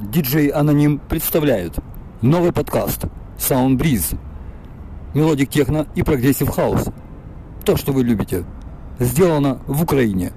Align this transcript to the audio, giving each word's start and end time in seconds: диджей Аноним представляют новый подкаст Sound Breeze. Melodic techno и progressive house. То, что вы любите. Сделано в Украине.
диджей 0.00 0.48
Аноним 0.48 0.98
представляют 0.98 1.78
новый 2.22 2.52
подкаст 2.52 3.04
Sound 3.38 3.76
Breeze. 3.76 4.18
Melodic 5.14 5.50
techno 5.50 5.86
и 5.94 6.02
progressive 6.02 6.48
house. 6.48 6.88
То, 7.64 7.76
что 7.76 7.92
вы 7.92 8.02
любите. 8.02 8.44
Сделано 8.98 9.60
в 9.66 9.82
Украине. 9.82 10.32